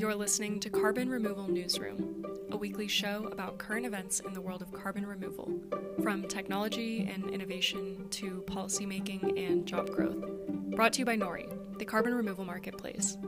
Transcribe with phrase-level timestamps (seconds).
[0.00, 4.62] You're listening to Carbon Removal Newsroom, a weekly show about current events in the world
[4.62, 5.60] of carbon removal,
[6.02, 10.24] from technology and innovation to policymaking and job growth.
[10.74, 11.46] Brought to you by Nori,
[11.78, 13.18] the carbon removal marketplace.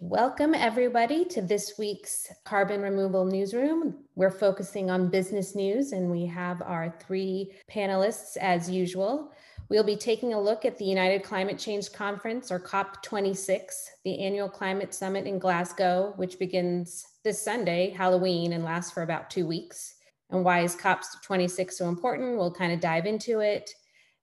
[0.00, 4.04] Welcome, everybody, to this week's Carbon Removal Newsroom.
[4.16, 9.32] We're focusing on business news, and we have our three panelists as usual.
[9.70, 13.64] We'll be taking a look at the United Climate Change Conference, or COP26,
[14.04, 19.30] the annual climate summit in Glasgow, which begins this Sunday, Halloween, and lasts for about
[19.30, 19.94] two weeks.
[20.30, 22.36] And why is COP26 so important?
[22.36, 23.70] We'll kind of dive into it.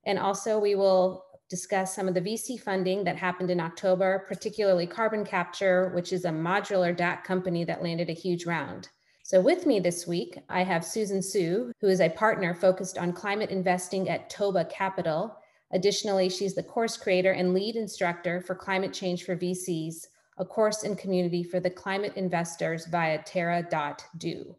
[0.05, 4.85] And also, we will discuss some of the VC funding that happened in October, particularly
[4.85, 8.89] carbon capture, which is a modular DAC company that landed a huge round.
[9.31, 13.13] So, with me this week, I have Susan Su, who is a partner focused on
[13.13, 15.37] climate investing at Toba Capital.
[15.71, 20.83] Additionally, she's the course creator and lead instructor for Climate Change for VCs, a course
[20.83, 24.53] and community for the climate investors via terra.do.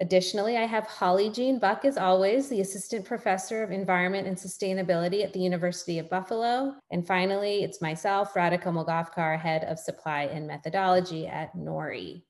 [0.00, 5.22] Additionally, I have Holly Jean Buck, as always, the Assistant Professor of Environment and Sustainability
[5.22, 6.74] at the University of Buffalo.
[6.90, 12.24] And finally, it's myself, Radhika Moolgavkar, Head of Supply and Methodology at NORI.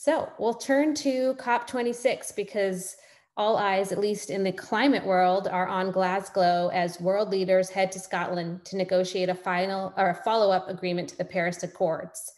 [0.00, 2.96] So we'll turn to COP26 because
[3.36, 7.92] all eyes, at least in the climate world, are on Glasgow as world leaders head
[7.92, 12.32] to Scotland to negotiate a final or a follow up agreement to the Paris Accords.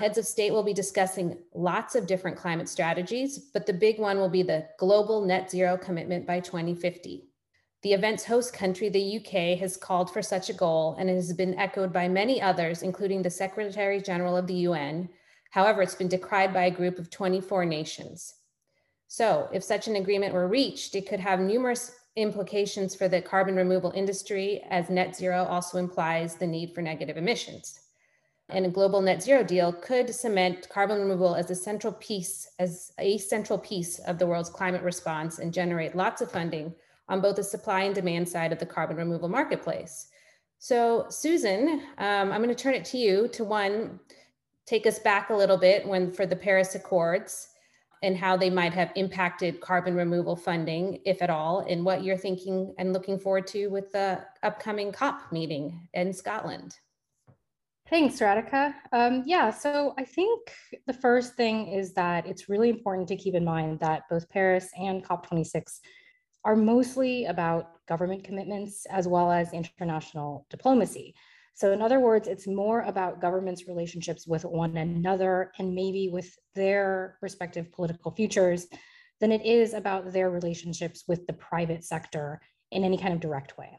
[0.00, 4.16] Heads of state will be discussing lots of different climate strategies, but the big one
[4.16, 7.28] will be the global net zero commitment by 2050.
[7.82, 11.34] The event's host country, the UK, has called for such a goal and it has
[11.34, 15.10] been echoed by many others, including the Secretary General of the UN.
[15.54, 18.34] However, it's been decried by a group of 24 nations.
[19.06, 23.56] So, if such an agreement were reached, it could have numerous implications for the carbon
[23.56, 27.84] removal industry, as net zero also implies the need for negative emissions
[28.50, 32.92] and a global net zero deal could cement carbon removal as a central piece as
[32.98, 36.74] a central piece of the world's climate response and generate lots of funding
[37.08, 40.08] on both the supply and demand side of the carbon removal marketplace
[40.58, 43.98] so susan um, i'm going to turn it to you to one
[44.66, 47.48] take us back a little bit when for the paris accords
[48.02, 52.16] and how they might have impacted carbon removal funding if at all and what you're
[52.16, 56.76] thinking and looking forward to with the upcoming cop meeting in scotland
[57.90, 58.72] Thanks, Radhika.
[58.92, 60.54] Um, yeah, so I think
[60.86, 64.70] the first thing is that it's really important to keep in mind that both Paris
[64.78, 65.80] and COP26
[66.46, 71.14] are mostly about government commitments as well as international diplomacy.
[71.54, 76.36] So, in other words, it's more about governments' relationships with one another and maybe with
[76.54, 78.66] their respective political futures
[79.20, 82.40] than it is about their relationships with the private sector
[82.72, 83.78] in any kind of direct way.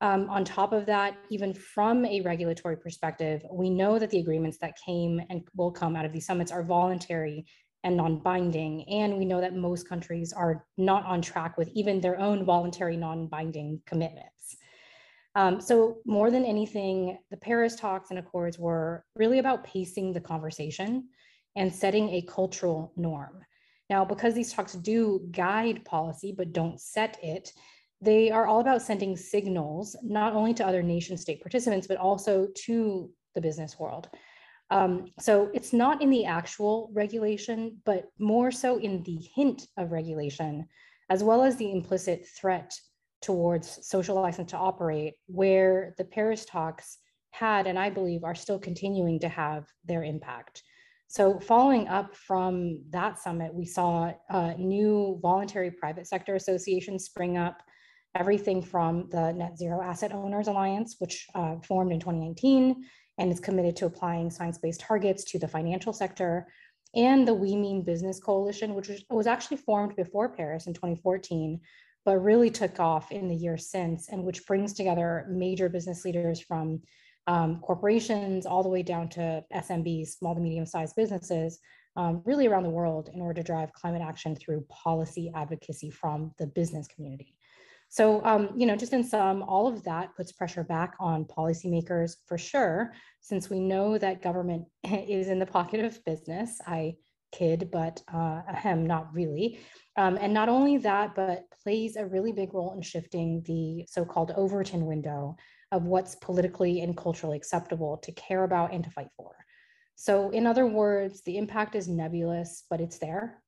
[0.00, 4.58] Um, on top of that, even from a regulatory perspective, we know that the agreements
[4.58, 7.46] that came and will come out of these summits are voluntary
[7.84, 8.88] and non binding.
[8.88, 12.96] And we know that most countries are not on track with even their own voluntary
[12.96, 14.56] non binding commitments.
[15.36, 20.20] Um, so, more than anything, the Paris talks and accords were really about pacing the
[20.20, 21.08] conversation
[21.56, 23.44] and setting a cultural norm.
[23.90, 27.52] Now, because these talks do guide policy but don't set it,
[28.00, 32.48] they are all about sending signals, not only to other nation state participants, but also
[32.66, 34.08] to the business world.
[34.70, 39.92] Um, so it's not in the actual regulation, but more so in the hint of
[39.92, 40.66] regulation,
[41.10, 42.74] as well as the implicit threat
[43.24, 46.98] towards social license to operate, where the Paris talks
[47.30, 50.62] had, and I believe are still continuing to have their impact.
[51.08, 57.36] So, following up from that summit, we saw uh, new voluntary private sector associations spring
[57.36, 57.62] up
[58.14, 62.84] everything from the Net Zero Asset Owners Alliance, which uh, formed in 2019
[63.18, 66.46] and is committed to applying science-based targets to the financial sector,
[66.94, 71.60] and the We Mean Business Coalition, which was actually formed before Paris in 2014,
[72.04, 76.40] but really took off in the years since, and which brings together major business leaders
[76.40, 76.80] from
[77.26, 81.58] um, corporations all the way down to SMBs, small to medium-sized businesses,
[81.96, 86.32] um, really around the world in order to drive climate action through policy advocacy from
[86.38, 87.34] the business community.
[87.88, 92.16] So, um, you know, just in sum, all of that puts pressure back on policymakers
[92.26, 96.60] for sure, since we know that government is in the pocket of business.
[96.66, 96.96] I
[97.34, 99.58] kid, but uh, ahem, not really.
[99.96, 104.04] Um, and not only that, but plays a really big role in shifting the so
[104.04, 105.36] called Overton window
[105.70, 109.32] of what's politically and culturally acceptable to care about and to fight for.
[109.96, 113.42] So, in other words, the impact is nebulous, but it's there.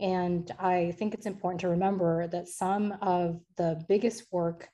[0.00, 4.68] And I think it's important to remember that some of the biggest work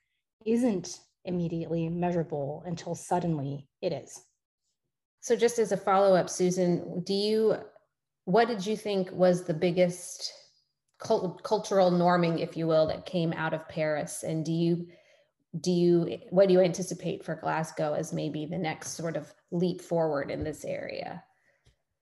[0.46, 4.22] isn't immediately measurable until suddenly it is.
[5.20, 7.56] So, just as a follow up, Susan, do you,
[8.28, 10.34] what did you think was the biggest
[11.00, 14.22] cult- cultural norming, if you will, that came out of Paris?
[14.22, 14.86] And do you,
[15.58, 19.80] do you, what do you anticipate for Glasgow as maybe the next sort of leap
[19.80, 21.24] forward in this area?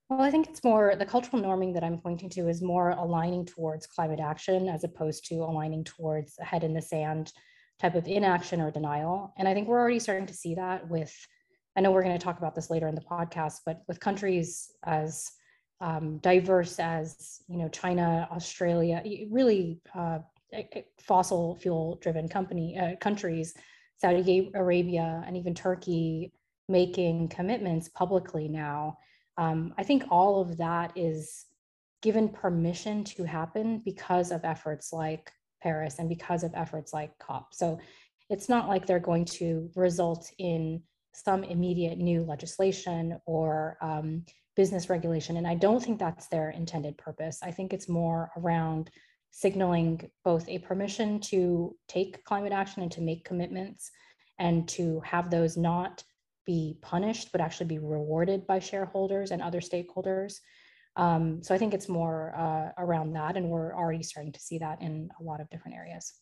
[0.08, 3.46] Well, I think it's more the cultural norming that I'm pointing to is more aligning
[3.46, 7.32] towards climate action as opposed to aligning towards a head in the sand
[7.78, 9.32] type of inaction or denial.
[9.38, 11.14] And I think we're already starting to see that with,
[11.76, 14.72] I know we're going to talk about this later in the podcast, but with countries
[14.84, 15.30] as
[15.80, 20.18] um, diverse as, you know, China, Australia, really uh,
[21.00, 23.54] fossil fuel driven company uh, countries,
[23.96, 26.32] Saudi Arabia, and even Turkey
[26.68, 28.96] making commitments publicly now
[29.38, 31.46] um, I think all of that is
[32.02, 35.30] given permission to happen because of efforts like
[35.62, 37.52] Paris and because of efforts like COP.
[37.52, 37.78] So
[38.30, 40.82] it's not like they're going to result in
[41.12, 44.24] some immediate new legislation or um,
[44.56, 45.36] business regulation.
[45.36, 47.40] And I don't think that's their intended purpose.
[47.42, 48.90] I think it's more around
[49.30, 53.90] signaling both a permission to take climate action and to make commitments
[54.38, 56.02] and to have those not
[56.46, 60.38] be punished, but actually be rewarded by shareholders and other stakeholders.
[60.94, 64.58] Um, so I think it's more uh, around that, and we're already starting to see
[64.58, 66.14] that in a lot of different areas.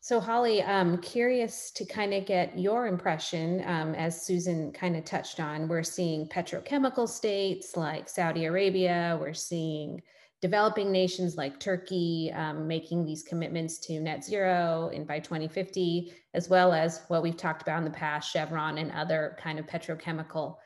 [0.00, 3.62] So, Holly, I'm curious to kind of get your impression.
[3.66, 9.34] Um, as Susan kind of touched on, we're seeing petrochemical states like Saudi Arabia, we're
[9.34, 10.00] seeing
[10.40, 16.48] developing nations like Turkey um, making these commitments to net zero and by 2050, as
[16.48, 20.56] well as what we've talked about in the past, Chevron and other kind of petrochemical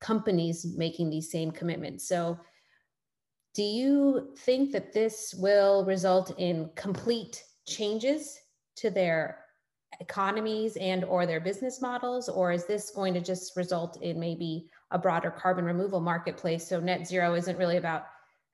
[0.00, 2.08] companies making these same commitments.
[2.08, 2.38] So
[3.54, 8.38] do you think that this will result in complete changes
[8.80, 9.38] to their
[10.00, 14.68] economies and or their business models or is this going to just result in maybe
[14.90, 18.04] a broader carbon removal marketplace so net zero isn't really about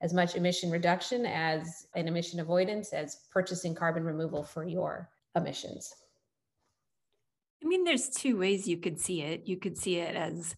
[0.05, 5.95] as much emission reduction as an emission avoidance as purchasing carbon removal for your emissions?
[7.63, 9.43] I mean, there's two ways you could see it.
[9.47, 10.55] You could see it as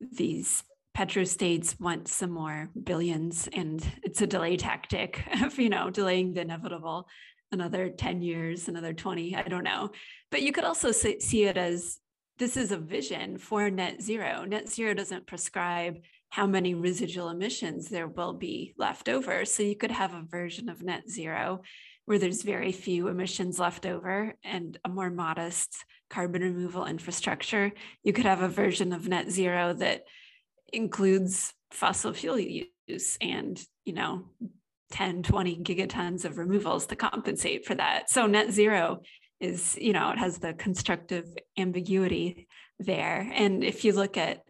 [0.00, 0.64] these
[0.96, 6.40] petrostates want some more billions, and it's a delay tactic of, you know, delaying the
[6.40, 7.06] inevitable
[7.52, 9.90] another 10 years, another 20, I don't know.
[10.30, 11.98] But you could also see it as
[12.38, 14.44] this is a vision for net zero.
[14.44, 15.98] Net zero doesn't prescribe
[16.30, 19.44] how many residual emissions there will be left over.
[19.44, 21.62] So you could have a version of net zero
[22.06, 27.72] where there's very few emissions left over and a more modest carbon removal infrastructure.
[28.02, 30.02] You could have a version of net zero that
[30.72, 34.24] includes fossil fuel use and, you know,
[34.90, 38.10] 10, 20 gigatons of removals to compensate for that.
[38.10, 39.00] So net zero
[39.40, 41.26] is, you know, it has the constructive
[41.58, 42.48] ambiguity
[42.78, 43.30] there.
[43.34, 44.42] And if you look at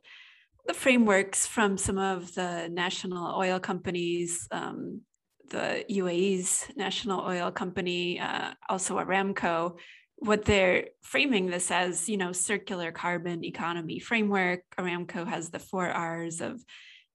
[0.67, 5.03] the frameworks from some of the national oil companies, um,
[5.51, 9.77] the UAE's national oil company, uh, also Aramco,
[10.17, 14.63] what they're framing this as, you know, circular carbon economy framework.
[14.79, 16.65] Aramco has the four R's of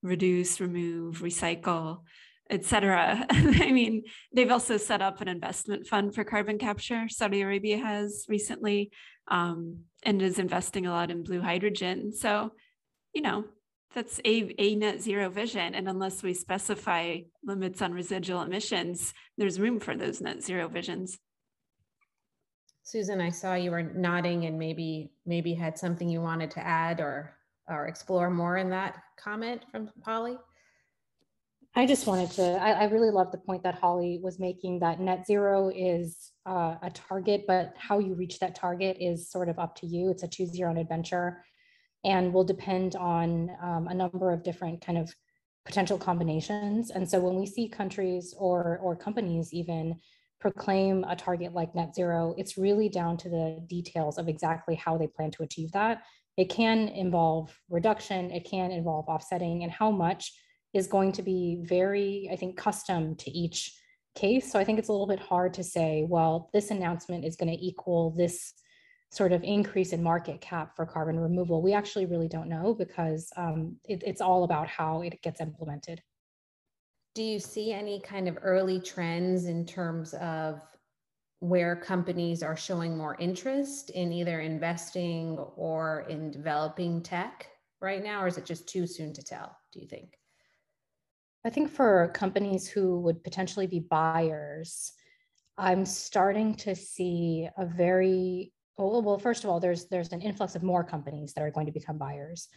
[0.02, 2.02] reduce, remove, recycle,
[2.50, 3.26] etc.
[3.30, 4.02] I mean,
[4.34, 7.08] they've also set up an investment fund for carbon capture.
[7.08, 8.90] Saudi Arabia has recently,
[9.28, 12.12] um, and is investing a lot in blue hydrogen.
[12.12, 12.52] So
[13.14, 13.44] you know,
[13.94, 15.74] that's a, a net zero vision.
[15.74, 21.18] And unless we specify limits on residual emissions, there's room for those net zero visions.
[22.82, 27.00] Susan, I saw you were nodding and maybe maybe had something you wanted to add
[27.00, 27.36] or
[27.68, 30.36] or explore more in that comment from Holly.
[31.76, 34.98] I just wanted to, I, I really love the point that Holly was making that
[34.98, 39.58] net zero is uh, a target, but how you reach that target is sort of
[39.58, 40.10] up to you.
[40.10, 41.44] It's a choose your own adventure
[42.04, 45.14] and will depend on um, a number of different kind of
[45.64, 46.90] potential combinations.
[46.90, 50.00] And so when we see countries or, or companies even
[50.40, 54.98] proclaim a target like net zero, it's really down to the details of exactly how
[54.98, 56.02] they plan to achieve that.
[56.36, 60.32] It can involve reduction, it can involve offsetting, and how much
[60.72, 63.74] is going to be very, I think, custom to each
[64.14, 64.50] case.
[64.50, 67.50] So I think it's a little bit hard to say, well, this announcement is going
[67.50, 68.54] to equal this
[69.10, 73.30] sort of increase in market cap for carbon removal, we actually really don't know because
[73.36, 76.00] um, it, it's all about how it gets implemented.
[77.14, 80.60] Do you see any kind of early trends in terms of
[81.40, 87.48] where companies are showing more interest in either investing or in developing tech
[87.80, 90.19] right now, or is it just too soon to tell, do you think?
[91.44, 94.92] I think for companies who would potentially be buyers,
[95.56, 100.54] I'm starting to see a very well, well, first of all, there's there's an influx
[100.54, 102.48] of more companies that are going to become buyers.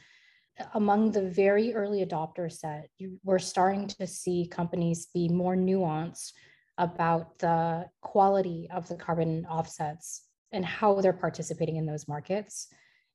[0.73, 6.31] Among the very early adopter set, you, we're starting to see companies be more nuanced
[6.77, 12.67] about the quality of the carbon offsets and how they're participating in those markets.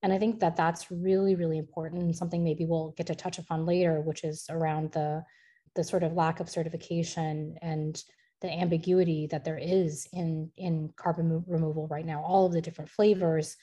[0.03, 3.67] And I think that that's really, really important something maybe we'll get to touch upon
[3.67, 5.25] later, which is around the,
[5.79, 8.03] the sort of lack of certification and
[8.41, 12.91] the ambiguity that there is in, in carbon removal right now, all of the different
[12.91, 13.57] flavors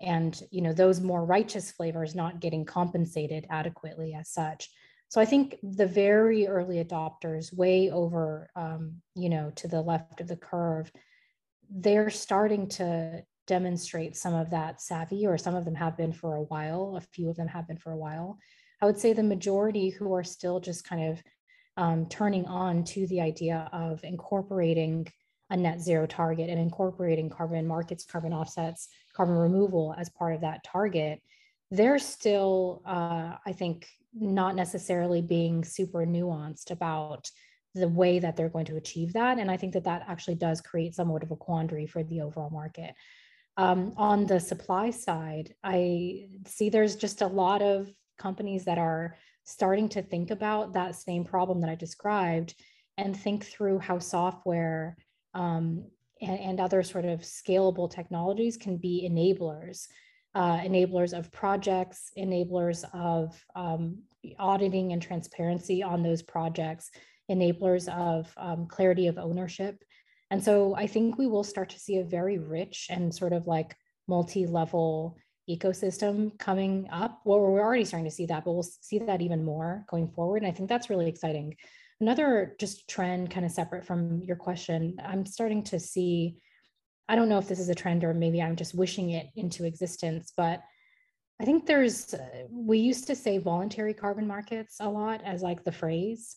[0.00, 4.68] and you know those more righteous flavors not getting compensated adequately as such.
[5.08, 10.20] So I think the very early adopters, way over, um, you know, to the left
[10.20, 10.90] of the curve,
[11.70, 16.34] they're starting to demonstrate some of that savvy, or some of them have been for
[16.34, 16.96] a while.
[16.96, 18.38] A few of them have been for a while.
[18.82, 21.22] I would say the majority who are still just kind of
[21.76, 25.06] um, turning on to the idea of incorporating
[25.50, 30.40] a net zero target and incorporating carbon markets, carbon offsets, carbon removal as part of
[30.40, 31.22] that target,
[31.70, 37.30] they're still, uh, I think, not necessarily being super nuanced about
[37.74, 39.38] the way that they're going to achieve that.
[39.38, 42.50] And I think that that actually does create somewhat of a quandary for the overall
[42.50, 42.94] market.
[43.58, 49.16] Um, on the supply side, I see there's just a lot of companies that are
[49.46, 52.54] starting to think about that same problem that I described
[52.98, 54.96] and think through how software
[55.34, 55.86] um,
[56.20, 59.86] and, and, other sort of scalable technologies can be enablers,
[60.34, 63.98] uh, enablers of projects, enablers of um,
[64.38, 66.90] auditing and transparency on those projects,
[67.30, 69.82] enablers of um, clarity of ownership.
[70.30, 73.46] And so I think we will start to see a very rich and sort of
[73.46, 73.76] like
[74.08, 75.16] multi-level
[75.48, 77.20] ecosystem coming up.
[77.24, 80.42] Well, we're already starting to see that, but we'll see that even more going forward.
[80.42, 81.56] And I think that's really exciting.
[82.00, 86.36] Another just trend, kind of separate from your question, I'm starting to see.
[87.08, 89.64] I don't know if this is a trend or maybe I'm just wishing it into
[89.64, 90.62] existence, but
[91.40, 92.14] I think there's,
[92.50, 96.36] we used to say voluntary carbon markets a lot as like the phrase.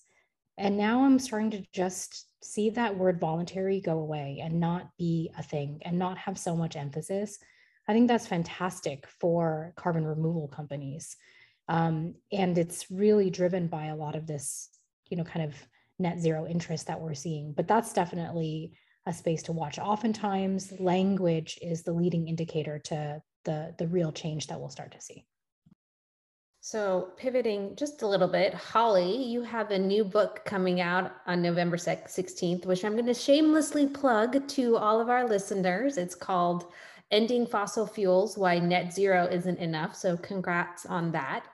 [0.58, 5.32] And now I'm starting to just see that word voluntary go away and not be
[5.38, 7.40] a thing and not have so much emphasis
[7.90, 11.18] I think that's fantastic for carbon removal companies.
[11.68, 14.70] Um, and it's really driven by a lot of this,
[15.10, 15.56] you know, kind of
[15.98, 17.52] net zero interest that we're seeing.
[17.52, 18.74] But that's definitely
[19.08, 19.80] a space to watch.
[19.80, 25.02] Oftentimes, language is the leading indicator to the, the real change that we'll start to
[25.02, 25.26] see.
[26.62, 31.42] So, pivoting just a little bit, Holly, you have a new book coming out on
[31.42, 35.98] November 16th, which I'm going to shamelessly plug to all of our listeners.
[35.98, 36.72] It's called
[37.12, 39.96] ending fossil fuels, why net zero isn't enough.
[39.96, 41.46] So congrats on that.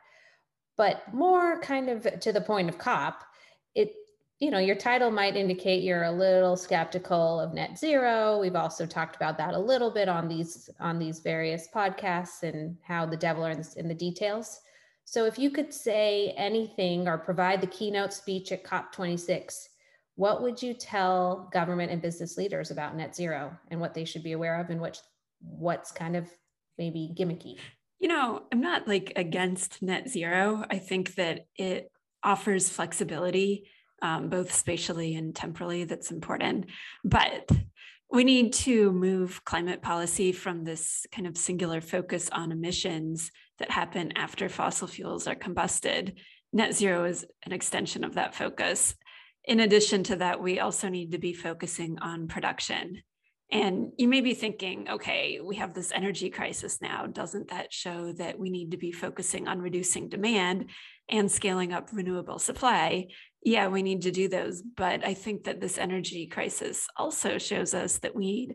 [0.78, 3.24] But more kind of to the point of COP,
[3.76, 3.94] it
[4.40, 8.86] you know your title might indicate you're a little skeptical of net zero we've also
[8.86, 13.16] talked about that a little bit on these on these various podcasts and how the
[13.16, 14.60] devil is in the details
[15.06, 19.70] so if you could say anything or provide the keynote speech at cop 26
[20.16, 24.24] what would you tell government and business leaders about net zero and what they should
[24.24, 24.98] be aware of and which
[25.42, 26.30] what's kind of
[26.77, 27.58] maybe gimmicky?
[28.00, 30.65] You know, I'm not like against net zero.
[30.70, 31.92] I think that it
[32.24, 33.70] offers flexibility,
[34.01, 36.65] um, both spatially and temporally, that's important.
[37.04, 37.50] But
[38.12, 43.72] we need to move climate policy from this kind of singular focus on emissions that
[43.72, 46.18] happen after fossil fuels are combusted.
[46.54, 48.96] Net zero is an extension of that focus.
[49.46, 53.01] In addition to that, we also need to be focusing on production
[53.52, 57.06] and you may be thinking, okay, we have this energy crisis now.
[57.06, 60.70] Doesn't that show that we need to be focusing on reducing demand
[61.10, 63.08] and scaling up renewable supply?
[63.44, 64.64] Yeah, we need to do those.
[64.64, 68.50] But I think that this energy crisis also shows us that we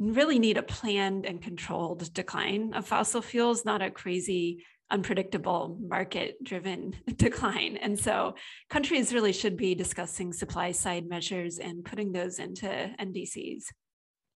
[0.00, 6.42] really need a planned and controlled decline of fossil fuels, not a crazy, unpredictable market
[6.42, 7.76] driven decline.
[7.76, 8.34] And so
[8.68, 13.66] countries really should be discussing supply side measures and putting those into NDCs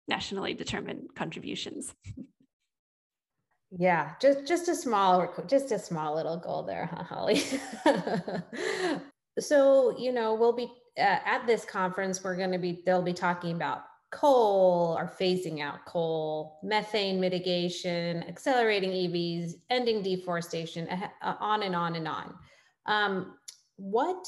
[0.09, 1.95] nationally determined contributions.
[3.71, 7.43] Yeah, just just a small just a small little goal there, huh, Holly?
[9.39, 12.23] so you know we'll be uh, at this conference.
[12.23, 13.83] We're going to be they'll be talking about
[14.13, 21.97] coal or phasing out coal, methane mitigation, accelerating EVs, ending deforestation, uh, on and on
[21.97, 22.35] and on.
[22.87, 23.35] Um,
[23.77, 24.25] what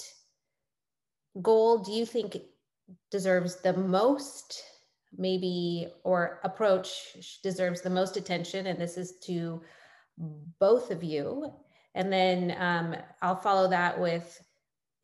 [1.41, 2.37] goal do you think
[3.11, 4.63] deserves the most
[5.17, 9.63] maybe or approach deserves the most attention and this is to
[10.61, 11.51] both of you
[11.95, 14.41] and then um, i'll follow that with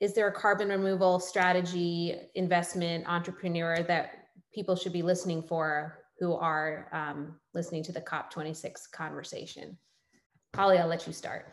[0.00, 6.34] is there a carbon removal strategy investment entrepreneur that people should be listening for who
[6.34, 9.76] are um, listening to the COP26 conversation.
[10.54, 11.46] Holly, I'll let you start.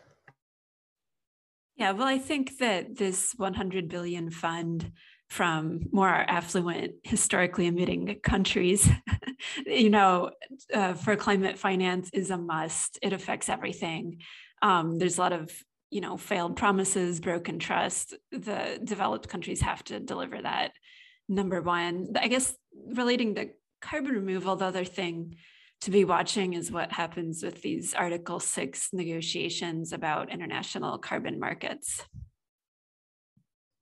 [1.76, 4.92] Yeah, well, I think that this 100 billion fund
[5.32, 8.90] from more affluent, historically emitting countries,
[9.66, 10.30] you know,
[10.74, 13.00] uh, for climate finance is a must.
[13.02, 14.18] It affects everything.
[14.62, 15.50] Um, there's a lot of,
[15.90, 18.14] you know, failed promises, broken trust.
[18.34, 20.74] The developed countries have to deliver that.
[21.30, 22.54] Number one, I guess
[22.94, 25.38] relating to carbon removal, the other thing
[25.80, 32.06] to be watching is what happens with these Article 6 negotiations about international carbon markets.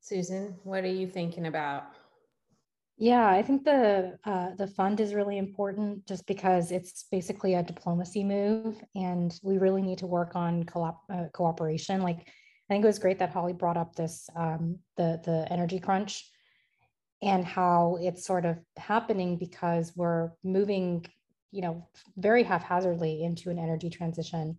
[0.10, 1.84] Susan, what are you thinking about?
[2.98, 7.62] Yeah, I think the uh, the fund is really important just because it's basically a
[7.62, 12.02] diplomacy move, and we really need to work on co- uh, cooperation.
[12.02, 15.80] Like, I think it was great that Holly brought up this um, the the energy
[15.80, 16.28] crunch,
[17.22, 21.06] and how it's sort of happening because we're moving
[21.52, 21.88] you know,
[22.18, 24.58] very haphazardly into an energy transition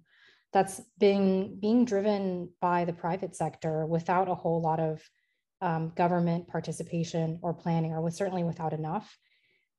[0.52, 5.00] that's being being driven by the private sector without a whole lot of
[5.60, 9.16] um, government participation or planning, or with certainly without enough.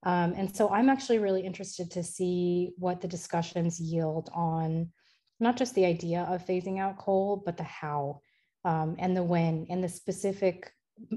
[0.04, 4.90] Um, and so I'm actually really interested to see what the discussions yield on
[5.38, 8.20] not just the idea of phasing out coal, but the how
[8.64, 10.72] um, and the when and the specific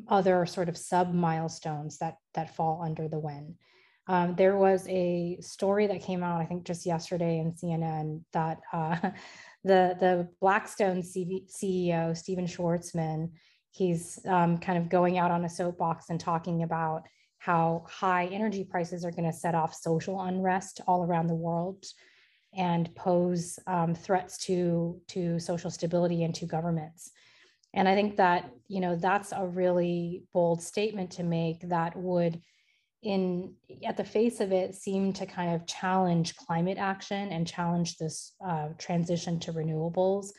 [0.07, 3.55] other sort of sub milestones that that fall under the when.
[4.07, 8.59] Um, there was a story that came out, I think, just yesterday in CNN that
[8.71, 8.97] uh,
[9.63, 13.31] the the Blackstone CV, CEO Stephen Schwarzman,
[13.75, 17.03] he's um, kind of going out on a soapbox and talking about
[17.39, 21.85] how high energy prices are going to set off social unrest all around the world
[22.57, 27.11] and pose um, threats to to social stability and to governments.
[27.73, 32.41] And I think that you know that's a really bold statement to make that would
[33.03, 33.53] in
[33.85, 38.33] at the face of it seem to kind of challenge climate action and challenge this
[38.43, 40.29] uh, transition to renewables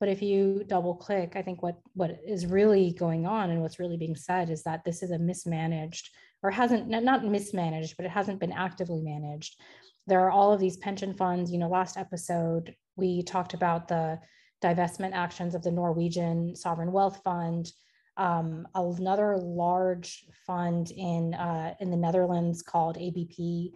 [0.00, 3.78] but if you double click i think what what is really going on and what's
[3.78, 6.10] really being said is that this is a mismanaged
[6.42, 9.60] or hasn't not mismanaged but it hasn't been actively managed.
[10.06, 14.18] There are all of these pension funds you know last episode we talked about the
[14.64, 17.70] divestment actions of the norwegian sovereign wealth fund
[18.16, 23.72] um, another large fund in uh, in the Netherlands called ABP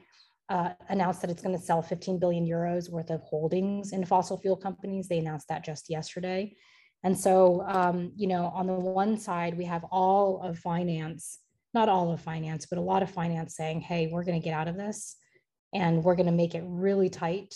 [0.49, 4.39] uh, announced that it's going to sell 15 billion euros worth of holdings in fossil
[4.39, 5.09] fuel companies.
[5.09, 6.55] They announced that just yesterday.
[7.03, 11.39] And so, um, you know, on the one side, we have all of finance,
[11.75, 14.55] not all of finance, but a lot of finance saying, hey, we're going to get
[14.55, 15.17] out of this
[15.75, 17.55] and we're going to make it really tight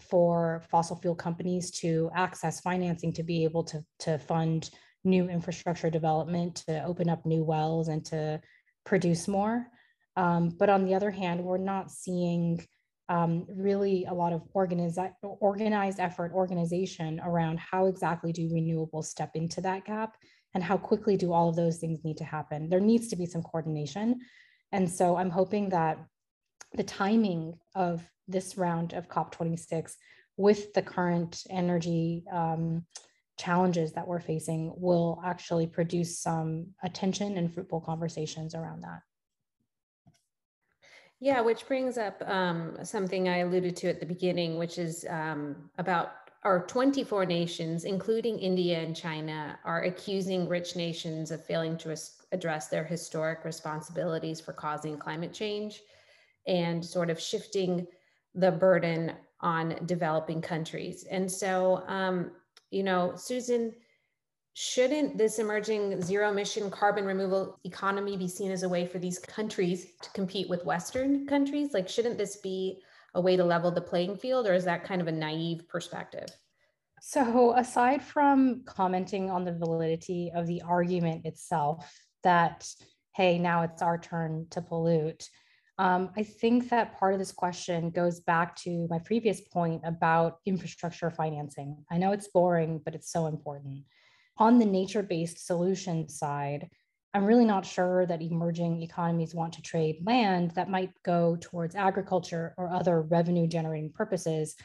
[0.00, 4.70] for fossil fuel companies to access financing to be able to, to fund
[5.04, 8.40] new infrastructure development to open up new wells and to
[8.84, 9.66] produce more.
[10.16, 12.64] Um, but on the other hand, we're not seeing
[13.08, 19.32] um, really a lot of organized, organized effort, organization around how exactly do renewables step
[19.34, 20.16] into that gap
[20.54, 22.68] and how quickly do all of those things need to happen.
[22.68, 24.20] There needs to be some coordination.
[24.72, 25.98] And so I'm hoping that
[26.72, 29.92] the timing of this round of COP26
[30.36, 32.86] with the current energy um,
[33.38, 39.00] challenges that we're facing will actually produce some attention and fruitful conversations around that.
[41.24, 45.56] Yeah, which brings up um, something I alluded to at the beginning, which is um,
[45.78, 51.96] about our 24 nations, including India and China, are accusing rich nations of failing to
[52.32, 55.80] address their historic responsibilities for causing climate change
[56.46, 57.86] and sort of shifting
[58.34, 61.06] the burden on developing countries.
[61.10, 62.32] And so um,
[62.70, 63.72] you know, Susan,
[64.54, 69.18] shouldn't this emerging zero emission carbon removal economy be seen as a way for these
[69.18, 71.74] countries to compete with Western countries?
[71.74, 72.80] Like, shouldn't this be
[73.14, 76.28] a way to level the playing field, or is that kind of a naive perspective?
[77.00, 82.66] So, aside from commenting on the validity of the argument itself, that,
[83.14, 85.28] hey, now it's our turn to pollute,
[85.78, 90.38] um, I think that part of this question goes back to my previous point about
[90.46, 91.84] infrastructure financing.
[91.90, 93.84] I know it's boring, but it's so important.
[94.36, 96.68] On the nature based solution side,
[97.14, 101.76] I'm really not sure that emerging economies want to trade land that might go towards
[101.76, 104.56] agriculture or other revenue generating purposes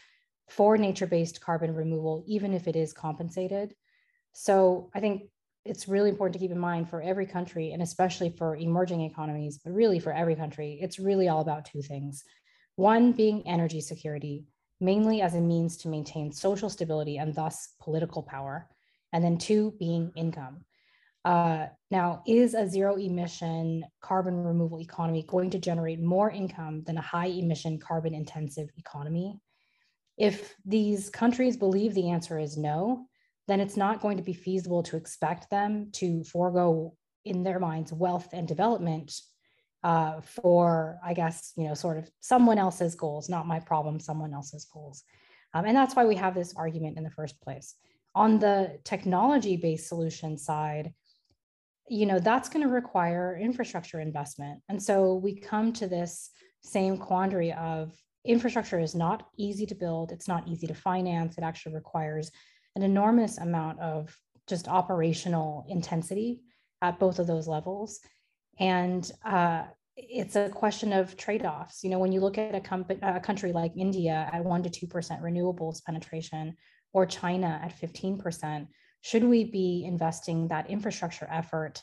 [0.47, 3.75] for nature based carbon removal, even if it is compensated.
[4.34, 5.29] So I think
[5.65, 9.60] it's really important to keep in mind for every country and especially for emerging economies,
[9.63, 12.23] but really for every country, it's really all about two things.
[12.75, 14.45] One being energy security,
[14.79, 18.67] mainly as a means to maintain social stability and thus political power.
[19.12, 20.65] And then two being income.
[21.26, 26.98] Uh, now, is a zero emission carbon removal economy going to generate more income than
[26.98, 29.39] a high emission carbon intensive economy?
[30.17, 33.08] If these countries believe the answer is no,
[33.48, 36.93] then it's not going to be feasible to expect them to forego,
[37.26, 39.12] in their minds, wealth and development
[39.84, 44.34] uh, for, I guess, you know, sort of someone else's goals, not my problem, someone
[44.34, 45.04] else's goals.
[45.54, 47.76] Um, and that's why we have this argument in the first place.
[48.15, 50.93] On the technology based solution side,
[51.88, 54.62] you know, that's going to require infrastructure investment.
[54.69, 56.32] And so we come to this
[56.63, 57.93] same quandary of
[58.26, 62.32] infrastructure is not easy to build, it's not easy to finance, it actually requires
[62.76, 64.15] an enormous amount of
[64.48, 66.41] just operational intensity
[66.82, 68.00] at both of those levels.
[68.60, 69.63] And uh,
[69.95, 71.84] it's a question of trade-offs.
[71.84, 74.69] You know, when you look at a, comp- a country like India at one to
[74.69, 76.56] two percent renewables penetration,
[76.93, 78.67] or China at fifteen percent,
[79.02, 81.82] should we be investing that infrastructure effort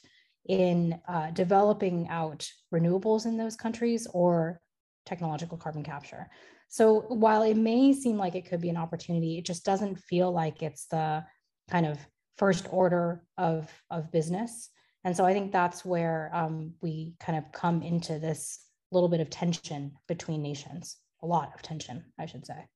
[0.49, 4.61] in uh, developing out renewables in those countries or
[5.05, 6.29] technological carbon capture?
[6.69, 10.33] So while it may seem like it could be an opportunity, it just doesn't feel
[10.33, 11.25] like it's the
[11.71, 11.99] kind of
[12.39, 14.71] first order of, of business.
[15.05, 18.59] And so I think that's where um, we kind of come into this
[18.91, 22.67] little bit of tension between nations, a lot of tension, I should say.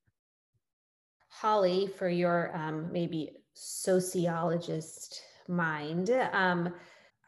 [1.40, 6.74] Holly, for your um, maybe sociologist mind, um,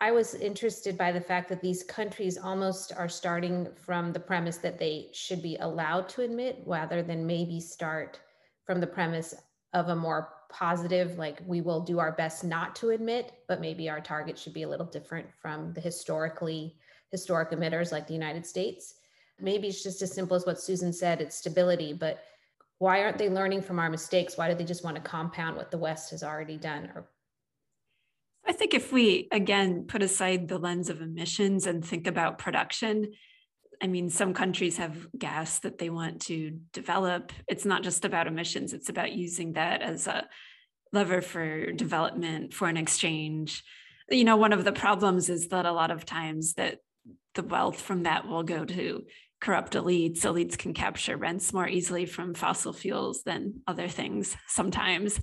[0.02, 4.58] I was interested by the fact that these countries almost are starting from the premise
[4.58, 8.20] that they should be allowed to admit rather than maybe start
[8.66, 9.34] from the premise
[9.72, 13.88] of a more positive, like we will do our best not to admit, but maybe
[13.88, 16.76] our target should be a little different from the historically
[17.10, 18.96] historic emitters like the United States.
[19.40, 22.22] Maybe it's just as simple as what Susan said, it's stability, but
[22.82, 24.36] why aren't they learning from our mistakes?
[24.36, 26.90] Why do they just want to compound what the West has already done?
[26.92, 27.08] Or
[28.44, 33.12] I think if we again put aside the lens of emissions and think about production,
[33.80, 37.30] I mean, some countries have gas that they want to develop.
[37.46, 40.26] It's not just about emissions, it's about using that as a
[40.92, 43.62] lever for development, foreign exchange.
[44.10, 46.78] You know, one of the problems is that a lot of times that
[47.34, 49.04] the wealth from that will go to
[49.42, 50.20] corrupt elites.
[50.20, 55.20] Elites can capture rents more easily from fossil fuels than other things sometimes.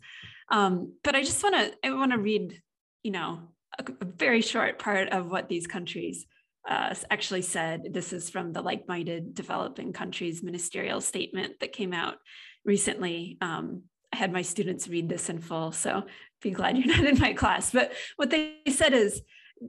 [0.51, 2.61] Um, but I just want to I want to read,
[3.01, 3.39] you know,
[3.79, 6.27] a, a very short part of what these countries
[6.67, 11.93] uh, actually said this is from the like minded developing countries ministerial statement that came
[11.93, 12.15] out
[12.65, 13.37] recently.
[13.39, 16.03] Um, I had my students read this in full, so
[16.41, 17.71] be glad you're not in my class.
[17.71, 19.21] But what they said is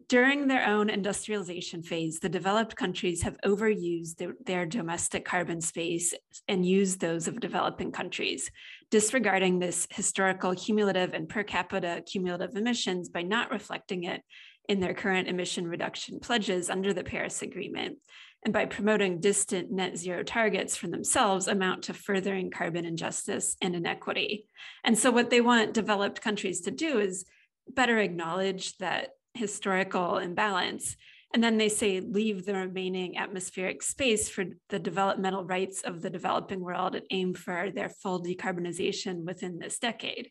[0.09, 6.14] during their own industrialization phase, the developed countries have overused their, their, domestic carbon space
[6.46, 8.50] and used those of developing countries,
[8.90, 14.22] disregarding this historical cumulative and per capita cumulative emissions by not reflecting it
[14.68, 17.98] in their current emission reduction pledges under the Paris Agreement,
[18.44, 23.74] and by promoting distant net zero targets for themselves amount to furthering carbon injustice and
[23.74, 24.46] inequity.
[24.85, 27.24] And so, what they want developed countries to do is
[27.68, 30.97] better acknowledge that historical imbalance.
[31.33, 36.11] And then they say leave the remaining atmospheric space for the developmental rights of the
[36.11, 40.31] developing world and aim for their full decarbonization within this decade.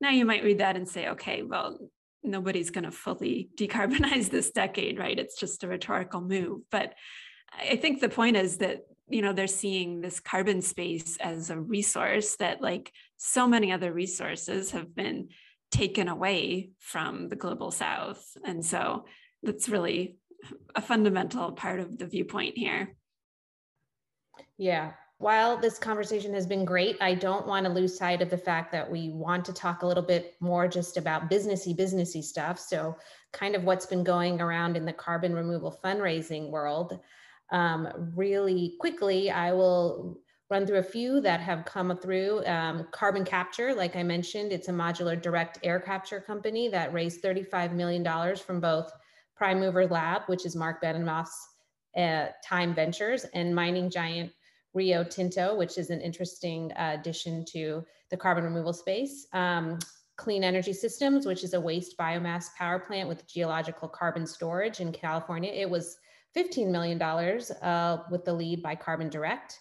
[0.00, 1.78] Now you might read that and say, okay, well,
[2.24, 5.18] nobody's going to fully decarbonize this decade, right?
[5.18, 6.62] It's just a rhetorical move.
[6.70, 6.94] But
[7.56, 11.60] I think the point is that, you know, they're seeing this carbon space as a
[11.60, 15.28] resource that, like so many other resources, have been
[15.72, 18.36] taken away from the global south.
[18.44, 19.06] And so
[19.42, 20.18] that's really
[20.74, 22.94] a fundamental part of the viewpoint here.
[24.58, 28.36] Yeah, while this conversation has been great, I don't want to lose sight of the
[28.36, 32.58] fact that we want to talk a little bit more just about businessy, businessy stuff.
[32.58, 32.96] So,
[33.32, 36.98] kind of what's been going around in the carbon removal fundraising world.
[37.52, 40.18] Um, really quickly, I will
[40.52, 42.44] run through a few that have come through.
[42.44, 47.22] Um, carbon capture, like I mentioned, it's a modular direct air capture company that raised
[47.22, 48.92] $35 million from both
[49.34, 51.48] Prime Mover Lab, which is Mark Benioff's
[51.96, 54.30] uh, Time Ventures, and mining giant
[54.74, 59.26] Rio Tinto, which is an interesting uh, addition to the carbon removal space.
[59.32, 59.78] Um,
[60.18, 64.92] Clean Energy Systems, which is a waste biomass power plant with geological carbon storage in
[64.92, 65.50] California.
[65.50, 65.96] It was
[66.36, 69.58] $15 million uh, with the lead by Carbon Direct.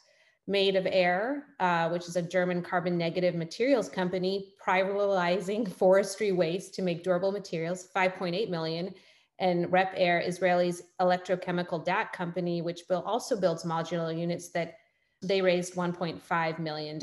[0.47, 6.73] Made of Air, uh, which is a German carbon negative materials company, privatizing forestry waste
[6.75, 8.93] to make durable materials, 5.8 million.
[9.39, 14.75] And RepAir, Israeli's electrochemical DAC company, which will also builds modular units that
[15.21, 16.99] they raised $1.5 million.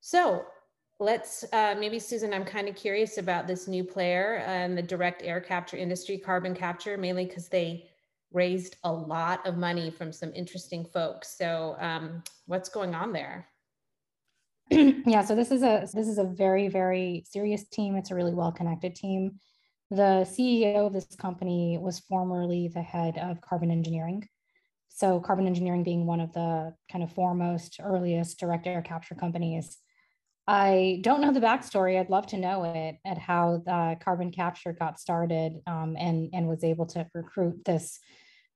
[0.00, 0.44] So
[1.00, 5.22] let's uh, maybe Susan, I'm kind of curious about this new player and the direct
[5.22, 7.90] air capture industry, carbon capture, mainly because they
[8.34, 11.36] raised a lot of money from some interesting folks.
[11.38, 13.46] So um, what's going on there?
[14.70, 17.96] yeah, so this is a this is a very very serious team.
[17.96, 19.38] It's a really well connected team.
[19.90, 24.26] The CEO of this company was formerly the head of carbon engineering.
[24.88, 29.78] So carbon engineering being one of the kind of foremost earliest direct air capture companies
[30.46, 31.98] I don't know the backstory.
[31.98, 36.48] I'd love to know it at how the carbon capture got started um, and and
[36.48, 37.98] was able to recruit this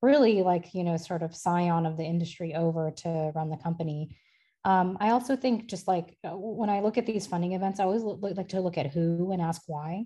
[0.03, 4.17] really like you know sort of scion of the industry over to run the company.
[4.65, 7.85] Um, I also think just like uh, when I look at these funding events, I
[7.85, 10.05] always look, like to look at who and ask why.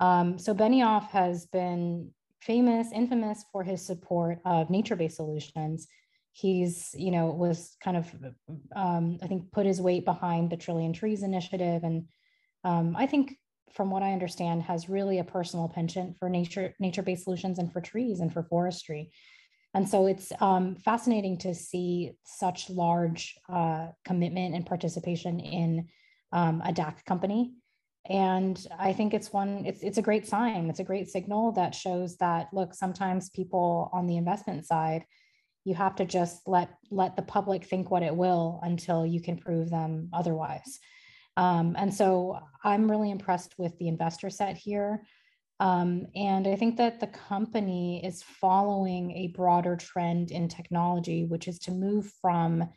[0.00, 5.86] Um, so Benioff has been famous, infamous for his support of nature-based solutions
[6.34, 8.12] he's you know was kind of
[8.74, 12.06] um, i think put his weight behind the trillion trees initiative and
[12.64, 13.38] um, i think
[13.72, 17.80] from what i understand has really a personal penchant for nature nature-based solutions and for
[17.80, 19.10] trees and for forestry.
[19.76, 25.88] And so it's um, fascinating to see such large uh, commitment and participation in
[26.30, 27.54] um, a dac company.
[28.08, 30.68] And i think it's one it's, it's a great sign.
[30.70, 35.04] It's a great signal that shows that look sometimes people on the investment side
[35.64, 39.36] you have to just let let the public think what it will until you can
[39.36, 40.78] prove them otherwise
[41.36, 45.02] um, and so i'm really impressed with the investor set here
[45.60, 51.48] um, and i think that the company is following a broader trend in technology which
[51.48, 52.68] is to move from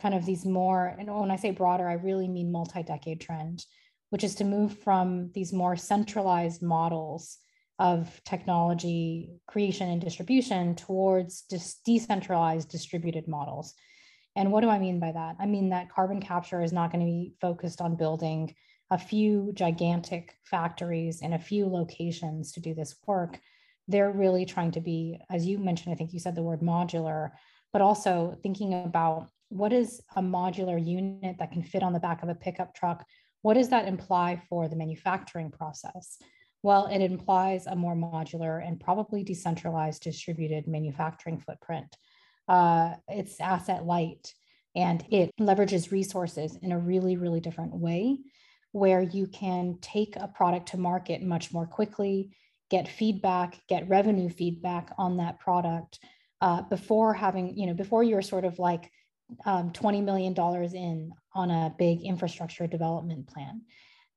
[0.00, 3.64] kind of these more and when i say broader i really mean multi-decade trend
[4.10, 7.38] which is to move from these more centralized models
[7.78, 13.74] of technology creation and distribution towards just decentralized distributed models.
[14.36, 15.36] And what do I mean by that?
[15.38, 18.54] I mean that carbon capture is not going to be focused on building
[18.90, 23.40] a few gigantic factories in a few locations to do this work.
[23.88, 27.30] They're really trying to be, as you mentioned, I think you said the word modular,
[27.72, 32.22] but also thinking about what is a modular unit that can fit on the back
[32.22, 33.04] of a pickup truck?
[33.42, 36.18] What does that imply for the manufacturing process?
[36.62, 41.96] Well, it implies a more modular and probably decentralized distributed manufacturing footprint.
[42.48, 44.34] Uh, it's asset light
[44.74, 48.18] and it leverages resources in a really, really different way
[48.72, 52.34] where you can take a product to market much more quickly,
[52.70, 55.98] get feedback, get revenue feedback on that product
[56.40, 58.90] uh, before having, you know, before you're sort of like
[59.44, 60.34] um, $20 million
[60.74, 63.62] in on a big infrastructure development plan.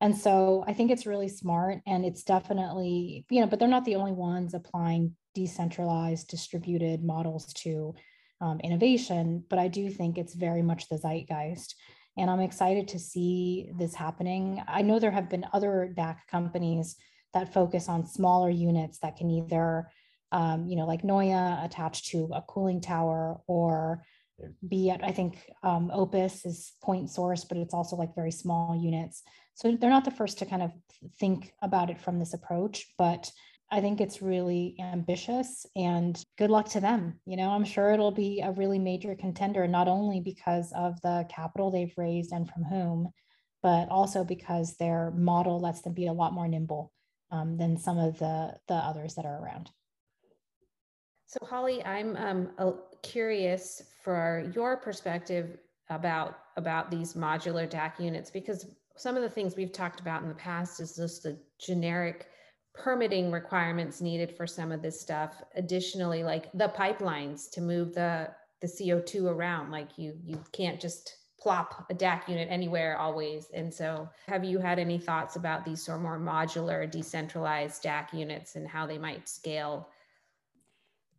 [0.00, 3.84] And so I think it's really smart and it's definitely, you know, but they're not
[3.84, 7.94] the only ones applying decentralized distributed models to
[8.40, 9.44] um, innovation.
[9.48, 11.74] But I do think it's very much the zeitgeist.
[12.18, 14.62] And I'm excited to see this happening.
[14.66, 16.96] I know there have been other DAC companies
[17.34, 19.90] that focus on smaller units that can either,
[20.32, 24.02] um, you know, like Noya attached to a cooling tower or
[24.66, 28.76] be at, I think um, Opus is point source, but it's also like very small
[28.76, 29.22] units.
[29.54, 30.72] So they're not the first to kind of
[31.18, 33.30] think about it from this approach, but
[33.70, 37.18] I think it's really ambitious and good luck to them.
[37.26, 41.26] You know, I'm sure it'll be a really major contender, not only because of the
[41.28, 43.10] capital they've raised and from whom,
[43.62, 46.92] but also because their model lets them be a lot more nimble
[47.32, 49.70] um, than some of the, the others that are around.
[51.26, 55.58] So, Holly, I'm um, curious for your perspective
[55.90, 60.28] about about these modular DAC units because some of the things we've talked about in
[60.28, 62.28] the past is just the generic
[62.76, 65.42] permitting requirements needed for some of this stuff.
[65.54, 71.16] Additionally like the pipelines to move the the co2 around like you you can't just
[71.38, 73.48] plop a dac unit anywhere always.
[73.54, 78.12] And so have you had any thoughts about these sort of more modular decentralized dac
[78.12, 79.88] units and how they might scale?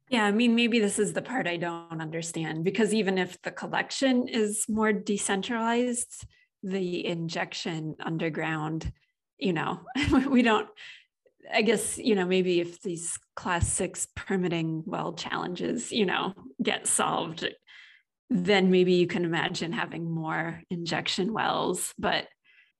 [0.09, 3.51] Yeah, I mean, maybe this is the part I don't understand because even if the
[3.51, 6.25] collection is more decentralized,
[6.63, 8.91] the injection underground,
[9.37, 9.81] you know,
[10.29, 10.67] we don't,
[11.53, 16.87] I guess, you know, maybe if these class six permitting well challenges, you know, get
[16.87, 17.47] solved,
[18.29, 21.93] then maybe you can imagine having more injection wells.
[21.97, 22.27] But,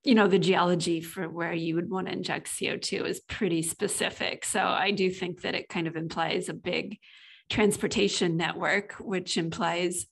[0.04, 4.44] you know, the geology for where you would want to inject CO2 is pretty specific.
[4.46, 6.98] So I do think that it kind of implies a big
[7.50, 10.06] transportation network, which implies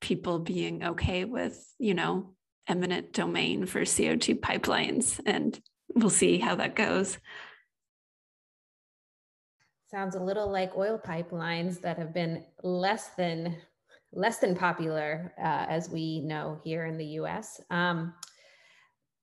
[0.00, 2.34] people being okay with, you know,
[2.66, 5.18] eminent domain for CO2 pipelines.
[5.24, 5.58] And
[5.94, 7.18] we'll see how that goes.
[9.90, 13.56] Sounds a little like oil pipelines that have been less than
[14.12, 17.60] less than popular, uh, as we know here in the U.S.
[17.70, 18.14] Um,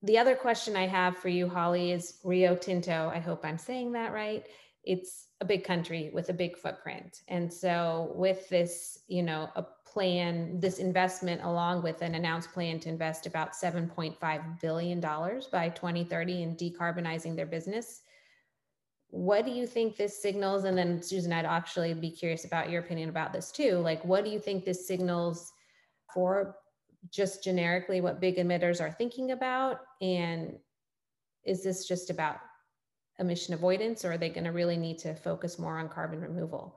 [0.04, 3.12] the other question I have for you, Holly, is Rio Tinto.
[3.13, 4.45] I hope I'm saying that right.
[4.84, 7.21] It's a big country with a big footprint.
[7.28, 12.80] And so with this, you know, a plan, this investment along with an announced plan
[12.82, 18.01] to invest about $7.5 billion by 2030 in decarbonizing their business.
[19.15, 20.65] What do you think this signals?
[20.65, 23.78] And then Susan, I'd actually be curious about your opinion about this too.
[23.78, 25.54] Like, what do you think this signals
[26.13, 26.58] for
[27.10, 29.80] just generically what big emitters are thinking about?
[30.01, 30.58] And
[31.45, 32.39] is this just about
[33.17, 36.75] emission avoidance or are they going to really need to focus more on carbon removal?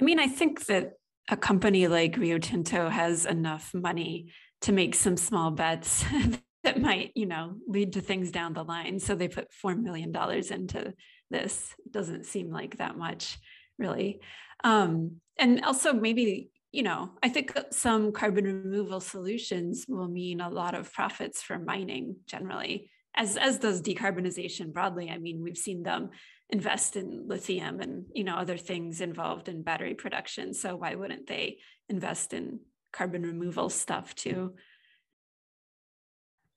[0.00, 0.94] I mean, I think that
[1.30, 4.32] a company like Rio Tinto has enough money
[4.62, 6.04] to make some small bets
[6.74, 8.98] that might, you know, lead to things down the line.
[8.98, 10.14] So they put $4 million
[10.50, 10.94] into
[11.30, 11.74] this.
[11.90, 13.38] Doesn't seem like that much,
[13.78, 14.20] really.
[14.62, 20.50] Um, and also, maybe, you know, I think some carbon removal solutions will mean a
[20.50, 25.08] lot of profits for mining generally as as does decarbonization broadly.
[25.08, 26.10] I mean, we've seen them
[26.50, 30.52] invest in lithium and you know other things involved in battery production.
[30.52, 31.58] So why wouldn't they
[31.88, 32.60] invest in
[32.92, 34.54] carbon removal stuff too?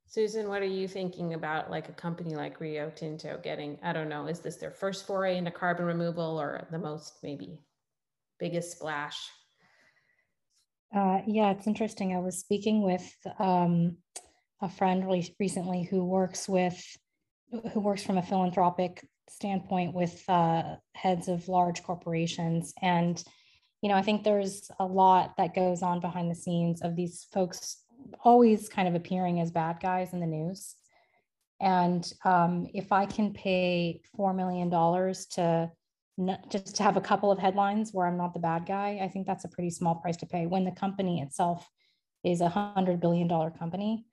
[0.10, 4.08] Susan, what are you thinking about like a company like Rio Tinto getting, I don't
[4.08, 7.62] know, is this their first foray into carbon removal or the most maybe
[8.40, 9.18] biggest splash?
[10.96, 12.16] Uh, yeah, it's interesting.
[12.16, 13.98] I was speaking with um,
[14.62, 15.06] a friend
[15.40, 16.82] recently who works with
[17.74, 23.24] who works from a philanthropic standpoint with uh, heads of large corporations and
[23.82, 27.26] you know i think there's a lot that goes on behind the scenes of these
[27.32, 27.84] folks
[28.24, 30.76] always kind of appearing as bad guys in the news
[31.60, 35.72] and um, if i can pay $4 million to
[36.50, 39.28] just to have a couple of headlines where i'm not the bad guy i think
[39.28, 41.68] that's a pretty small price to pay when the company itself
[42.24, 44.06] is a hundred billion dollar company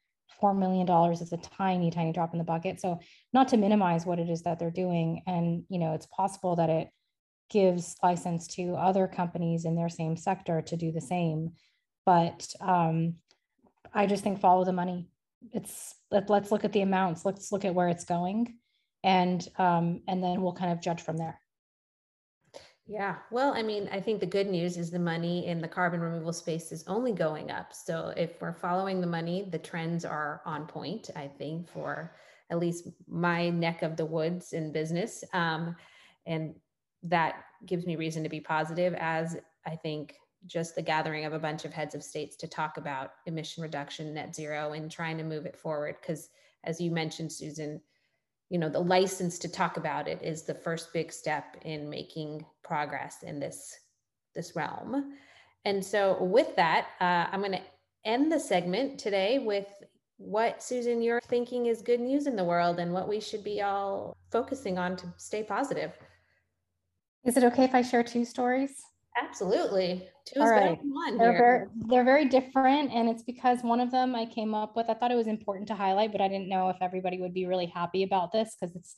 [0.42, 2.80] $4 million is a tiny, tiny drop in the bucket.
[2.80, 3.00] So
[3.32, 5.22] not to minimize what it is that they're doing.
[5.26, 6.88] And, you know, it's possible that it
[7.50, 11.52] gives license to other companies in their same sector to do the same.
[12.06, 13.14] But um,
[13.94, 15.08] I just think follow the money.
[15.52, 17.24] It's let, us look at the amounts.
[17.24, 18.56] Let's look at where it's going,
[19.02, 21.40] and um, and then we'll kind of judge from there.
[22.86, 26.00] Yeah, well, I mean, I think the good news is the money in the carbon
[26.00, 27.72] removal space is only going up.
[27.72, 32.14] So if we're following the money, the trends are on point, I think, for
[32.50, 35.24] at least my neck of the woods in business.
[35.32, 35.76] Um,
[36.26, 36.54] and
[37.04, 41.38] that gives me reason to be positive, as I think just the gathering of a
[41.38, 45.24] bunch of heads of states to talk about emission reduction, net zero, and trying to
[45.24, 45.96] move it forward.
[46.00, 46.28] Because
[46.64, 47.80] as you mentioned, Susan,
[48.50, 52.44] you know the license to talk about it is the first big step in making
[52.62, 53.76] progress in this
[54.34, 55.14] this realm.
[55.64, 57.62] And so with that uh, i'm going to
[58.04, 59.66] end the segment today with
[60.18, 63.62] what susan you're thinking is good news in the world and what we should be
[63.62, 65.92] all focusing on to stay positive.
[67.24, 68.82] Is it okay if i share two stories
[69.16, 70.08] Absolutely.
[70.26, 70.78] Two All right.
[71.18, 72.92] they're very, they're very different.
[72.92, 75.68] And it's because one of them I came up with, I thought it was important
[75.68, 78.74] to highlight, but I didn't know if everybody would be really happy about this because
[78.74, 78.94] it's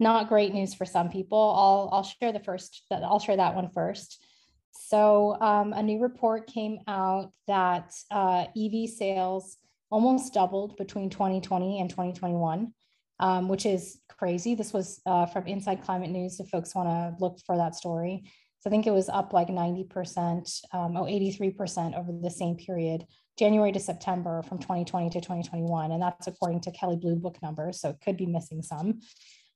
[0.00, 1.38] not great news for some people.
[1.38, 4.24] I'll, I'll share the first, I'll share that one first.
[4.72, 9.58] So um, a new report came out that uh, EV sales
[9.90, 12.72] almost doubled between 2020 and 2021.
[13.20, 14.54] Um, which is crazy.
[14.54, 16.38] This was uh, from Inside Climate News.
[16.38, 18.22] If folks want to look for that story,
[18.60, 23.04] so I think it was up like 90%, um, oh, 83% over the same period,
[23.38, 25.92] January to September from 2020 to 2021.
[25.92, 27.80] And that's according to Kelley Blue Book numbers.
[27.80, 29.00] So it could be missing some.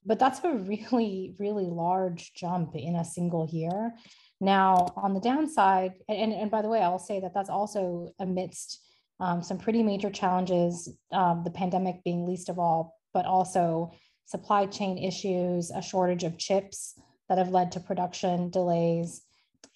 [0.07, 3.93] But that's a really, really large jump in a single year.
[4.41, 8.81] Now, on the downside, and, and by the way, I'll say that that's also amidst
[9.19, 13.93] um, some pretty major challenges, um, the pandemic being least of all, but also
[14.27, 16.99] supply chain issues, a shortage of chips
[17.33, 19.23] that have led to production delays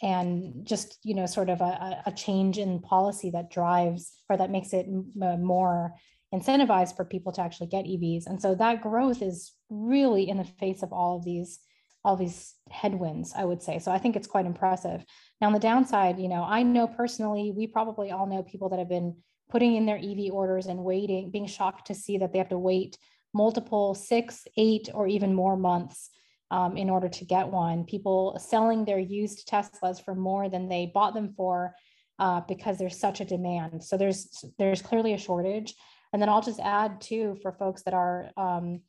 [0.02, 4.50] and just you know sort of a, a change in policy that drives or that
[4.50, 5.94] makes it more
[6.34, 10.44] incentivized for people to actually get evs and so that growth is really in the
[10.44, 11.61] face of all of these
[12.04, 13.78] all these headwinds i would say.
[13.78, 15.02] So i think it's quite impressive.
[15.40, 18.78] Now on the downside you know i know personally we probably all know people that
[18.78, 19.16] have been
[19.48, 22.59] putting in their ev orders and waiting being shocked to see that they have to
[22.59, 22.98] wait
[23.32, 26.11] multiple six eight or even more months
[26.51, 27.84] um, in order to get one.
[27.84, 31.74] People selling their used Teslas for more than they bought them for
[32.18, 33.82] uh, because there's such a demand.
[33.82, 35.74] So there's there's clearly a shortage.
[36.12, 38.80] And then I'll just add too for folks that are um,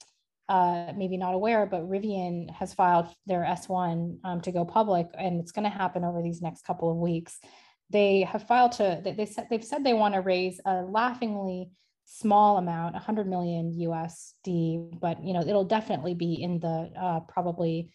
[0.49, 5.41] uh, maybe not aware, but Rivian has filed their S1 um, to go public, and
[5.41, 7.39] it's going to happen over these next couple of weeks.
[7.89, 11.71] They have filed to they, they said they've said they want to raise a laughingly
[12.09, 17.91] small amount, 100 million USD, but you know it'll definitely be in the uh, probably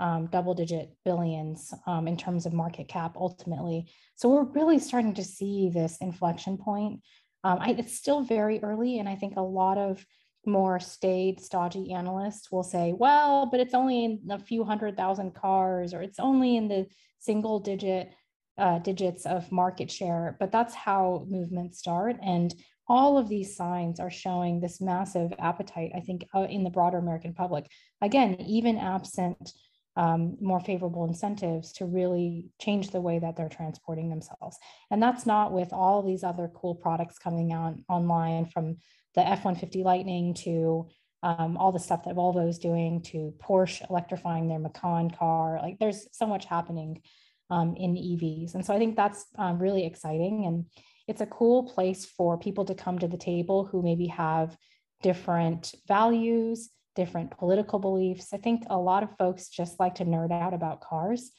[0.00, 3.88] um, double digit billions um, in terms of market cap ultimately.
[4.16, 7.02] So we're really starting to see this inflection point.
[7.44, 10.04] Um, I, it's still very early, and I think a lot of
[10.44, 15.34] more staid, stodgy analysts will say, well, but it's only in a few hundred thousand
[15.36, 16.86] cars, or it's only in the
[17.20, 18.12] single digit
[18.58, 20.36] uh, digits of market share.
[20.40, 22.16] But that's how movements start.
[22.22, 22.52] And
[22.88, 26.98] all of these signs are showing this massive appetite, I think, uh, in the broader
[26.98, 27.66] American public.
[28.00, 29.52] Again, even absent
[29.96, 34.56] um, more favorable incentives to really change the way that they're transporting themselves.
[34.90, 38.78] And that's not with all these other cool products coming out online from
[39.14, 40.88] the F-150 Lightning to
[41.22, 45.58] um, all the stuff that Volvo is doing to Porsche electrifying their Macan car.
[45.62, 47.02] Like there's so much happening
[47.50, 48.54] um, in EVs.
[48.54, 50.46] And so I think that's um, really exciting.
[50.46, 50.64] And
[51.08, 54.56] it's a cool place for people to come to the table who maybe have
[55.02, 58.32] different values, different political beliefs.
[58.32, 61.30] I think a lot of folks just like to nerd out about cars.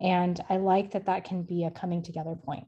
[0.00, 2.64] And I like that that can be a coming together point.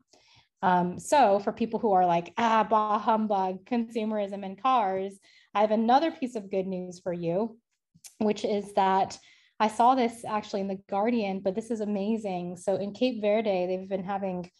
[0.62, 5.18] Um, so for people who are like, ah, bah humbug, consumerism and cars,
[5.54, 7.56] I have another piece of good news for you,
[8.18, 9.18] which is that
[9.58, 12.56] I saw this actually in The Guardian, but this is amazing.
[12.56, 14.50] So in Cape Verde, they've been having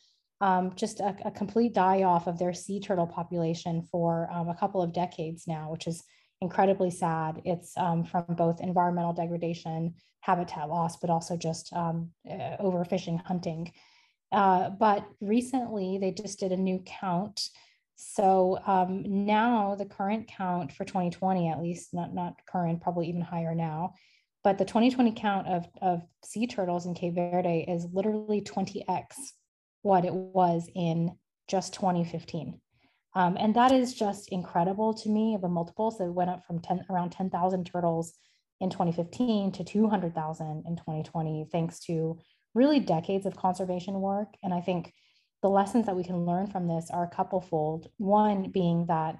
[0.41, 4.55] um, just a, a, complete die off of their sea turtle population for um, a
[4.55, 6.03] couple of decades now, which is
[6.41, 7.43] incredibly sad.
[7.45, 13.71] It's um, from both environmental degradation, habitat loss, but also just um, uh, overfishing, hunting.
[14.33, 17.49] Uh, but recently, they just did a new count.
[17.97, 23.21] So um, now the current count for 2020, at least not not current, probably even
[23.21, 23.95] higher now.
[24.43, 29.17] But the 2020 count of, of sea turtles in Cape Verde is literally 20x
[29.83, 31.13] what it was in
[31.49, 32.61] just 2015.
[33.15, 35.91] Um, and that is just incredible to me of a multiple.
[35.91, 38.13] So it went up from 10, around 10,000 turtles
[38.61, 42.19] in 2015 to 200,000 in 2020, thanks to
[42.55, 44.29] really decades of conservation work.
[44.43, 44.93] And I think
[45.43, 47.89] the lessons that we can learn from this are a couplefold.
[47.97, 49.17] One being that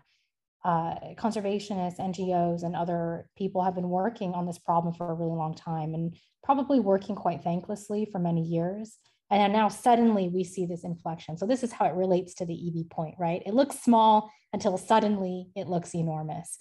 [0.63, 5.37] uh, conservationists, NGOs, and other people have been working on this problem for a really
[5.37, 8.99] long time and probably working quite thanklessly for many years.
[9.31, 11.37] And now suddenly we see this inflection.
[11.37, 13.43] So this is how it relates to the EV point, right?
[13.47, 16.59] It looks small until suddenly it looks enormous.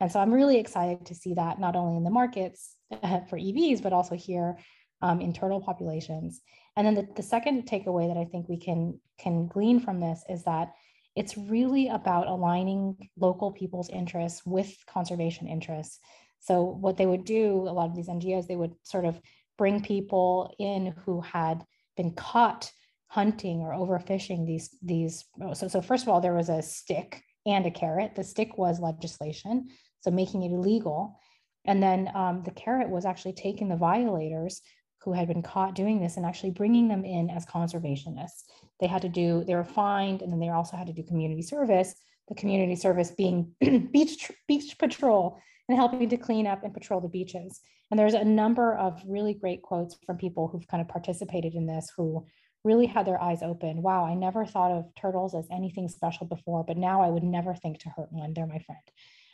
[0.00, 2.76] And so I'm really excited to see that not only in the markets
[3.28, 4.58] for EVs, but also here
[5.00, 6.40] um, in turtle populations.
[6.76, 10.24] And then the, the second takeaway that I think we can, can glean from this
[10.28, 10.72] is that
[11.14, 15.98] it's really about aligning local people's interests with conservation interests.
[16.40, 19.20] So what they would do, a lot of these NGOs, they would sort of
[19.58, 21.64] bring people in who had
[21.96, 22.70] been caught
[23.08, 27.66] hunting or overfishing these these so so first of all there was a stick and
[27.66, 28.14] a carrot.
[28.14, 29.68] The stick was legislation
[30.02, 31.18] so making it illegal.
[31.64, 34.60] And then um, the carrot was actually taking the violators
[35.02, 38.44] who had been caught doing this and actually bringing them in as conservationists.
[38.80, 41.42] They had to do they were fined and then they also had to do community
[41.42, 41.94] service.
[42.28, 43.54] The community service being
[43.92, 45.38] beach beach patrol
[45.68, 47.60] and helping to clean up and patrol the beaches
[47.92, 51.66] and there's a number of really great quotes from people who've kind of participated in
[51.66, 52.24] this who
[52.64, 53.82] really had their eyes open.
[53.82, 57.54] Wow, I never thought of turtles as anything special before, but now I would never
[57.54, 58.32] think to hurt one.
[58.32, 58.80] They're my friend.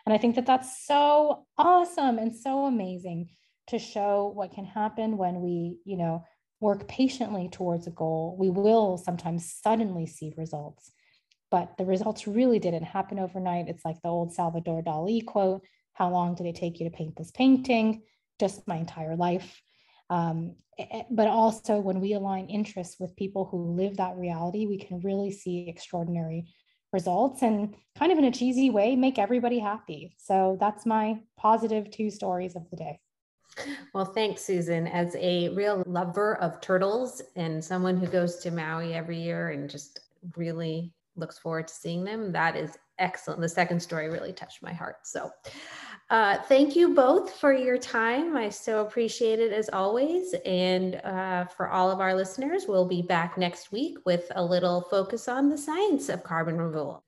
[0.05, 3.29] And I think that that's so awesome and so amazing
[3.69, 6.25] to show what can happen when we, you know,
[6.59, 8.37] work patiently towards a goal.
[8.41, 10.91] We will sometimes suddenly see results,
[11.53, 13.69] but the results really didn't happen overnight.
[13.69, 15.63] It's like the old Salvador Dali quote
[15.99, 18.03] How long did it take you to paint this painting?
[18.39, 19.61] just my entire life.
[20.11, 20.55] Um,
[21.11, 25.33] but also, when we align interests with people who live that reality, we can really
[25.33, 26.47] see extraordinary
[26.93, 30.15] results and kind of in a cheesy way make everybody happy.
[30.17, 33.01] So that's my positive two stories of the day.
[33.93, 34.87] Well, thanks, Susan.
[34.87, 39.69] As a real lover of turtles and someone who goes to Maui every year and
[39.69, 40.01] just
[40.37, 43.41] really looks forward to seeing them, that is excellent.
[43.41, 44.99] The second story really touched my heart.
[45.03, 45.31] So,
[46.11, 48.37] uh, thank you both for your time.
[48.37, 50.35] I so appreciate it as always.
[50.47, 54.81] And uh, for all of our listeners, we'll be back next week with a little
[54.91, 57.05] focus on the science of carbon removal.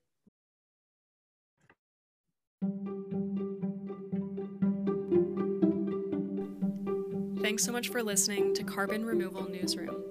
[7.41, 10.10] Thanks so much for listening to Carbon Removal Newsroom.